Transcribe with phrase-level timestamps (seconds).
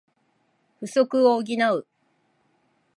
[0.79, 1.41] 不足を補
[1.75, 1.87] う